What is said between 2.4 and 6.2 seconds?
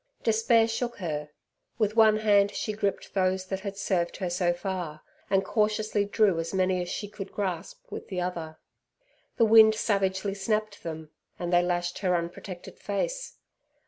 she gripped those that had served her so far, and cautiously